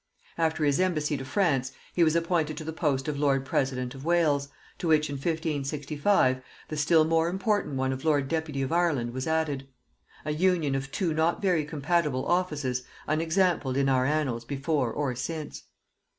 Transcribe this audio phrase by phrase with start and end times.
[0.35, 4.03] After his embassy to France he was appointed to the post of lord president of
[4.03, 9.13] Wales, to which, in 1565, the still more important one of lord deputy of Ireland
[9.13, 9.67] was added;
[10.25, 15.65] an union of two not very compatible offices, unexampled in our annals before or since.